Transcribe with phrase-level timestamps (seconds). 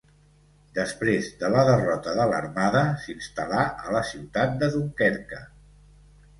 [0.77, 5.47] Després de la derrota de l'armada s'instal·là a la ciutat de Dunkerque.